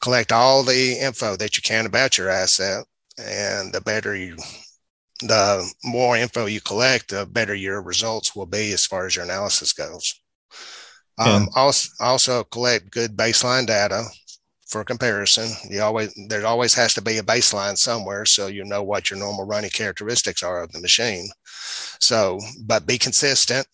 collect 0.03 0.33
all 0.33 0.63
the 0.63 0.99
info 1.01 1.37
that 1.37 1.57
you 1.57 1.63
can 1.63 1.87
about 1.87 2.19
your 2.19 2.29
asset, 2.29 2.85
and 3.19 3.73
the 3.73 3.81
better 3.81 4.15
you, 4.15 4.37
the 5.21 5.73
more 5.85 6.17
info 6.17 6.47
you 6.47 6.61
collect, 6.61 7.11
the 7.11 7.25
better 7.25 7.55
your 7.55 7.81
results 7.81 8.35
will 8.35 8.47
be 8.47 8.73
as 8.73 8.85
far 8.85 9.07
as 9.07 9.17
your 9.17 9.25
analysis 9.25 9.73
goes. 9.73 10.21
Um, 11.19 11.49
also, 11.55 11.89
also 12.01 12.45
collect 12.45 12.91
good 12.91 13.17
baseline 13.17 13.67
data 13.67 14.05
for 14.67 14.83
comparison. 14.83 15.51
You 15.69 15.83
always 15.83 16.13
there 16.29 16.45
always 16.47 16.75
has 16.75 16.95
to 16.95 17.03
be 17.03 17.19
a 17.19 17.23
baseline 17.23 17.77
somewhere, 17.77 18.25
so 18.25 18.49
you 18.49 18.65
know 18.65 18.83
what 18.83 19.11
your 19.11 19.19
normal 19.19 19.47
running 19.47 19.71
characteristics 19.71 20.43
are 20.43 20.63
of 20.63 20.73
the 20.73 20.81
machine. 20.81 21.29
So, 22.01 22.41
but 22.65 22.87
be 22.87 22.99
consistent. 22.99 23.67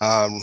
Um, 0.00 0.42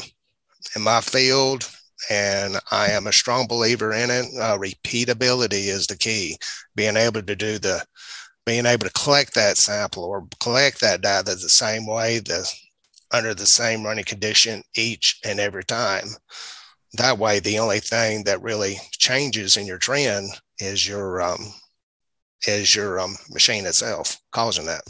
in 0.75 0.81
my 0.81 1.01
field, 1.01 1.69
and 2.09 2.59
I 2.71 2.89
am 2.89 3.07
a 3.07 3.13
strong 3.13 3.47
believer 3.47 3.91
in 3.91 4.09
it. 4.09 4.25
Uh, 4.39 4.57
repeatability 4.57 5.67
is 5.67 5.87
the 5.87 5.97
key. 5.97 6.37
Being 6.75 6.97
able 6.97 7.21
to 7.21 7.35
do 7.35 7.57
the, 7.57 7.85
being 8.45 8.65
able 8.65 8.87
to 8.87 8.93
collect 8.93 9.33
that 9.35 9.57
sample 9.57 10.03
or 10.03 10.27
collect 10.39 10.81
that 10.81 11.01
data 11.01 11.35
the 11.35 11.49
same 11.49 11.85
way, 11.85 12.19
the 12.19 12.51
under 13.11 13.33
the 13.33 13.45
same 13.45 13.83
running 13.83 14.05
condition 14.05 14.63
each 14.75 15.19
and 15.25 15.39
every 15.39 15.63
time. 15.63 16.07
That 16.93 17.17
way, 17.17 17.39
the 17.39 17.59
only 17.59 17.79
thing 17.79 18.23
that 18.23 18.41
really 18.41 18.77
changes 18.91 19.57
in 19.57 19.65
your 19.65 19.77
trend 19.77 20.29
is 20.59 20.87
your 20.87 21.21
um, 21.21 21.53
is 22.47 22.75
your 22.75 22.99
um, 22.99 23.15
machine 23.29 23.65
itself 23.65 24.17
causing 24.31 24.65
that. 24.65 24.81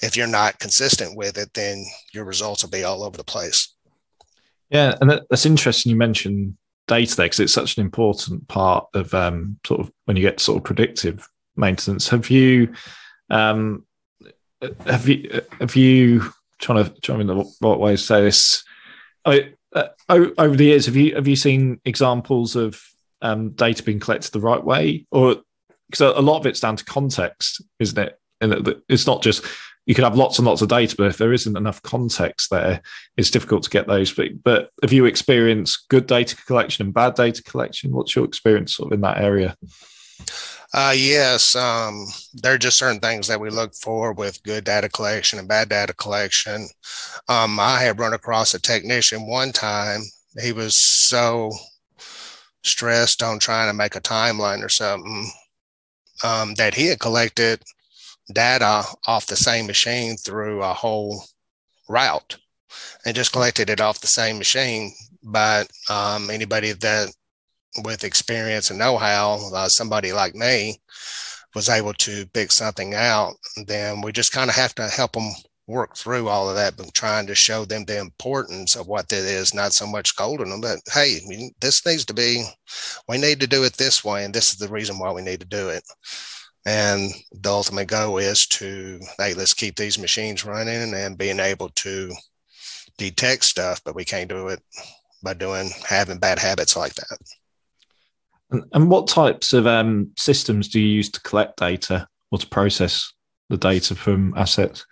If 0.00 0.16
you're 0.16 0.26
not 0.26 0.58
consistent 0.58 1.16
with 1.16 1.38
it, 1.38 1.52
then 1.54 1.84
your 2.12 2.24
results 2.24 2.62
will 2.62 2.70
be 2.70 2.84
all 2.84 3.04
over 3.04 3.16
the 3.16 3.24
place. 3.24 3.74
Yeah, 4.72 4.96
and 5.00 5.10
that's 5.10 5.44
interesting. 5.44 5.90
You 5.90 5.96
mentioned 5.96 6.56
data 6.88 7.14
there 7.14 7.26
because 7.26 7.40
it's 7.40 7.52
such 7.52 7.76
an 7.76 7.82
important 7.82 8.48
part 8.48 8.86
of 8.94 9.12
um, 9.12 9.58
sort 9.66 9.80
of 9.80 9.92
when 10.06 10.16
you 10.16 10.22
get 10.22 10.40
sort 10.40 10.56
of 10.56 10.64
predictive 10.64 11.28
maintenance. 11.56 12.08
Have 12.08 12.30
you, 12.30 12.72
um, 13.28 13.84
have 14.86 15.06
you, 15.06 15.42
have 15.60 15.76
you 15.76 16.32
trying 16.58 16.84
to 16.84 17.00
trying 17.02 17.18
to 17.18 17.34
the 17.34 17.54
right 17.60 17.78
way 17.78 17.92
to 17.92 17.98
say 17.98 18.22
this? 18.22 18.64
I, 19.26 19.52
uh, 19.74 19.88
over 20.08 20.56
the 20.56 20.64
years, 20.64 20.86
have 20.86 20.96
you 20.96 21.14
have 21.16 21.28
you 21.28 21.36
seen 21.36 21.78
examples 21.84 22.56
of 22.56 22.82
um, 23.20 23.50
data 23.50 23.82
being 23.82 24.00
collected 24.00 24.32
the 24.32 24.40
right 24.40 24.62
way, 24.62 25.06
or 25.10 25.36
because 25.90 26.00
a 26.00 26.20
lot 26.22 26.38
of 26.38 26.46
it's 26.46 26.60
down 26.60 26.76
to 26.76 26.84
context, 26.84 27.62
isn't 27.78 27.98
it? 27.98 28.18
And 28.40 28.74
it's 28.88 29.06
not 29.06 29.22
just 29.22 29.44
you 29.86 29.94
could 29.94 30.04
have 30.04 30.16
lots 30.16 30.38
and 30.38 30.46
lots 30.46 30.62
of 30.62 30.68
data, 30.68 30.94
but 30.96 31.08
if 31.08 31.18
there 31.18 31.32
isn't 31.32 31.56
enough 31.56 31.82
context 31.82 32.50
there, 32.50 32.80
it's 33.16 33.30
difficult 33.30 33.64
to 33.64 33.70
get 33.70 33.86
those. 33.86 34.12
But, 34.12 34.42
but 34.42 34.70
have 34.82 34.92
you 34.92 35.06
experienced 35.06 35.88
good 35.88 36.06
data 36.06 36.36
collection 36.36 36.86
and 36.86 36.94
bad 36.94 37.14
data 37.14 37.42
collection? 37.42 37.92
What's 37.92 38.14
your 38.14 38.24
experience 38.24 38.76
sort 38.76 38.92
of 38.92 38.96
in 38.96 39.00
that 39.00 39.18
area? 39.18 39.56
Uh, 40.74 40.94
yes, 40.96 41.54
um, 41.54 42.06
there 42.32 42.54
are 42.54 42.58
just 42.58 42.78
certain 42.78 43.00
things 43.00 43.26
that 43.26 43.40
we 43.40 43.50
look 43.50 43.74
for 43.74 44.12
with 44.12 44.42
good 44.42 44.64
data 44.64 44.88
collection 44.88 45.38
and 45.38 45.48
bad 45.48 45.68
data 45.68 45.92
collection. 45.92 46.68
Um, 47.28 47.60
I 47.60 47.82
had 47.82 47.98
run 47.98 48.14
across 48.14 48.54
a 48.54 48.60
technician 48.60 49.26
one 49.26 49.52
time. 49.52 50.02
He 50.40 50.52
was 50.52 50.78
so 51.08 51.50
stressed 52.64 53.22
on 53.22 53.38
trying 53.38 53.68
to 53.68 53.74
make 53.74 53.96
a 53.96 54.00
timeline 54.00 54.64
or 54.64 54.68
something 54.68 55.30
um, 56.22 56.54
that 56.54 56.74
he 56.74 56.86
had 56.86 57.00
collected 57.00 57.62
data 58.32 58.84
off 59.06 59.26
the 59.26 59.36
same 59.36 59.66
machine 59.66 60.16
through 60.16 60.62
a 60.62 60.72
whole 60.72 61.24
route 61.88 62.38
and 63.04 63.14
just 63.14 63.32
collected 63.32 63.70
it 63.70 63.80
off 63.80 64.00
the 64.00 64.06
same 64.06 64.38
machine. 64.38 64.92
But 65.22 65.70
um, 65.88 66.30
anybody 66.30 66.72
that 66.72 67.14
with 67.84 68.04
experience 68.04 68.70
and 68.70 68.78
know-how, 68.78 69.50
uh, 69.54 69.68
somebody 69.68 70.12
like 70.12 70.34
me, 70.34 70.80
was 71.54 71.68
able 71.68 71.92
to 71.94 72.26
pick 72.32 72.50
something 72.52 72.94
out, 72.94 73.34
then 73.66 74.00
we 74.00 74.12
just 74.12 74.32
kind 74.32 74.48
of 74.48 74.56
have 74.56 74.74
to 74.74 74.88
help 74.88 75.12
them 75.12 75.30
work 75.66 75.96
through 75.96 76.28
all 76.28 76.48
of 76.48 76.56
that, 76.56 76.76
but 76.76 76.92
trying 76.94 77.26
to 77.26 77.34
show 77.34 77.64
them 77.64 77.84
the 77.84 77.98
importance 77.98 78.74
of 78.74 78.86
what 78.88 79.08
that 79.08 79.18
is, 79.18 79.54
not 79.54 79.72
so 79.72 79.86
much 79.86 80.08
scolding 80.08 80.50
them, 80.50 80.60
but 80.60 80.78
hey, 80.92 81.20
this 81.60 81.84
needs 81.86 82.04
to 82.06 82.14
be, 82.14 82.44
we 83.08 83.18
need 83.18 83.40
to 83.40 83.46
do 83.46 83.64
it 83.64 83.74
this 83.74 84.04
way, 84.04 84.24
and 84.24 84.34
this 84.34 84.50
is 84.50 84.56
the 84.56 84.68
reason 84.68 84.98
why 84.98 85.12
we 85.12 85.22
need 85.22 85.40
to 85.40 85.46
do 85.46 85.68
it. 85.68 85.84
And 86.64 87.10
the 87.32 87.50
ultimate 87.50 87.88
goal 87.88 88.18
is 88.18 88.46
to, 88.46 89.00
hey, 89.18 89.34
let's 89.34 89.54
keep 89.54 89.76
these 89.76 89.98
machines 89.98 90.44
running 90.44 90.94
and 90.94 91.18
being 91.18 91.40
able 91.40 91.70
to 91.70 92.12
detect 92.98 93.44
stuff, 93.44 93.82
but 93.84 93.96
we 93.96 94.04
can't 94.04 94.28
do 94.28 94.48
it 94.48 94.60
by 95.22 95.34
doing 95.34 95.70
having 95.88 96.18
bad 96.18 96.38
habits 96.38 96.76
like 96.76 96.94
that. 96.94 97.18
And, 98.50 98.64
and 98.72 98.90
what 98.90 99.08
types 99.08 99.52
of 99.52 99.66
um, 99.66 100.12
systems 100.16 100.68
do 100.68 100.80
you 100.80 100.86
use 100.86 101.10
to 101.10 101.20
collect 101.22 101.58
data 101.58 102.06
or 102.30 102.38
to 102.38 102.46
process 102.46 103.12
the 103.48 103.56
data 103.56 103.94
from 103.94 104.34
assets? 104.36 104.86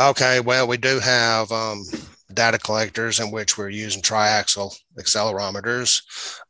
Okay, 0.00 0.40
well, 0.40 0.66
we 0.66 0.76
do 0.76 0.98
have 0.98 1.52
um, 1.52 1.84
data 2.32 2.58
collectors 2.58 3.20
in 3.20 3.30
which 3.30 3.58
we're 3.58 3.68
using 3.68 4.02
triaxial 4.02 4.74
accelerometers. 4.98 6.02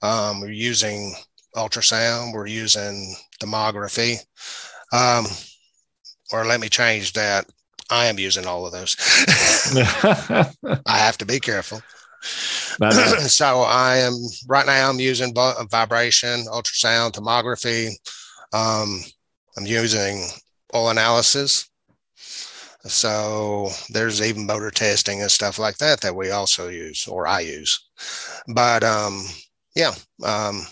Um, 0.02 0.40
we're 0.40 0.50
using 0.50 1.14
ultrasound, 1.56 2.32
we're 2.32 2.46
using 2.46 3.14
thermography. 3.40 4.18
Um, 4.92 5.26
or 6.32 6.44
let 6.44 6.60
me 6.60 6.68
change 6.68 7.12
that. 7.14 7.46
I 7.90 8.06
am 8.06 8.18
using 8.18 8.46
all 8.46 8.66
of 8.66 8.72
those. 8.72 8.96
I 10.86 10.98
have 10.98 11.18
to 11.18 11.26
be 11.26 11.38
careful. 11.38 11.80
so 13.28 13.60
I 13.60 13.98
am 13.98 14.14
right 14.48 14.66
now. 14.66 14.90
I'm 14.90 14.98
using 15.00 15.34
vibration, 15.34 16.46
ultrasound, 16.46 17.12
thermography. 17.12 17.90
Um, 18.52 19.02
I'm 19.56 19.66
using 19.66 20.26
oil 20.74 20.90
analysis. 20.90 21.68
So 22.84 23.70
there's 23.90 24.22
even 24.22 24.46
motor 24.46 24.70
testing 24.70 25.20
and 25.20 25.30
stuff 25.30 25.58
like 25.58 25.78
that 25.78 26.00
that 26.02 26.14
we 26.14 26.30
also 26.30 26.68
use, 26.68 27.06
or 27.06 27.26
I 27.26 27.40
use. 27.40 27.88
But 28.48 28.84
um, 28.84 29.24
yeah, 29.74 29.92
um, 30.24 30.66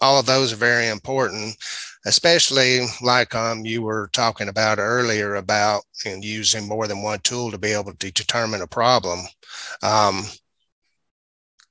all 0.00 0.18
of 0.20 0.26
those 0.26 0.52
are 0.52 0.56
very 0.56 0.88
important, 0.88 1.56
especially 2.04 2.86
like 3.02 3.34
um, 3.34 3.64
you 3.64 3.82
were 3.82 4.10
talking 4.12 4.48
about 4.48 4.78
earlier 4.78 5.36
about 5.36 5.82
and 6.04 6.24
using 6.24 6.68
more 6.68 6.86
than 6.86 7.02
one 7.02 7.20
tool 7.20 7.50
to 7.50 7.58
be 7.58 7.72
able 7.72 7.94
to 7.94 8.12
determine 8.12 8.62
a 8.62 8.66
problem. 8.66 9.20
Um, 9.82 10.24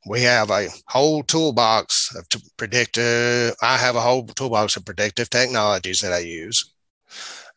we 0.08 0.22
have 0.22 0.52
a 0.52 0.70
whole 0.88 1.24
toolbox 1.24 2.16
of 2.16 2.28
predictive. 2.58 3.56
I 3.62 3.78
have 3.78 3.96
a 3.96 4.02
whole 4.02 4.26
toolbox 4.26 4.76
of 4.76 4.86
predictive 4.86 5.30
technologies 5.30 6.00
that 6.02 6.14
I 6.14 6.20
use. 6.20 6.72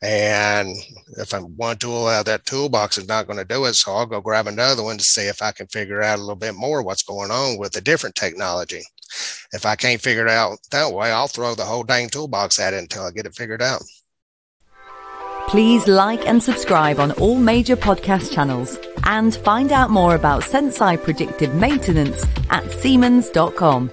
And 0.00 0.76
if 1.16 1.34
I'm 1.34 1.56
one 1.56 1.76
tool 1.76 2.06
out 2.06 2.20
of 2.20 2.26
that 2.26 2.46
toolbox 2.46 2.98
is 2.98 3.08
not 3.08 3.26
going 3.26 3.38
to 3.38 3.44
do 3.44 3.64
it, 3.64 3.74
so 3.74 3.92
I'll 3.92 4.06
go 4.06 4.20
grab 4.20 4.46
another 4.46 4.82
one 4.82 4.96
to 4.96 5.04
see 5.04 5.22
if 5.22 5.42
I 5.42 5.50
can 5.50 5.66
figure 5.66 6.02
out 6.02 6.18
a 6.18 6.20
little 6.20 6.36
bit 6.36 6.54
more 6.54 6.82
what's 6.82 7.02
going 7.02 7.32
on 7.32 7.58
with 7.58 7.76
a 7.76 7.80
different 7.80 8.14
technology. 8.14 8.82
If 9.52 9.64
I 9.64 9.76
can't 9.76 10.00
figure 10.00 10.26
it 10.26 10.30
out 10.30 10.58
that 10.70 10.92
way, 10.92 11.10
I'll 11.10 11.28
throw 11.28 11.54
the 11.54 11.64
whole 11.64 11.84
dang 11.84 12.08
toolbox 12.08 12.58
at 12.58 12.74
it 12.74 12.78
until 12.78 13.04
I 13.04 13.10
get 13.10 13.26
it 13.26 13.34
figured 13.34 13.62
out. 13.62 13.82
Please 15.48 15.88
like 15.88 16.26
and 16.26 16.42
subscribe 16.42 17.00
on 17.00 17.12
all 17.12 17.36
major 17.36 17.74
podcast 17.74 18.34
channels 18.34 18.78
and 19.04 19.34
find 19.34 19.72
out 19.72 19.88
more 19.88 20.14
about 20.14 20.42
Senseye 20.42 21.02
predictive 21.02 21.54
maintenance 21.54 22.26
at 22.50 22.70
Siemens.com. 22.70 23.90